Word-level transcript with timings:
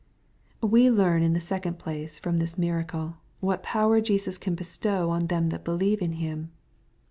We 0.63 0.89
learn, 0.89 1.21
in 1.21 1.33
the 1.33 1.39
second 1.39 1.77
place, 1.77 2.17
from 2.17 2.37
this 2.37 2.57
miracle, 2.57 3.17
whai 3.39 3.57
power 3.57 4.01
Jesv^ 4.01 4.39
can 4.39 4.55
bestow 4.55 5.11
on 5.11 5.27
them 5.27 5.49
that 5.49 5.63
believe 5.63 6.01
on 6.01 6.13
Him. 6.13 6.49